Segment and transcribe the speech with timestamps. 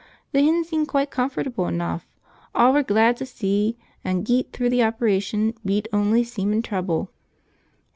[0.33, 2.07] Th' hen seemed quite comfortable enough,
[2.55, 7.11] aw were glad to see, an' geet through th' operation beawt ony seemin' trouble.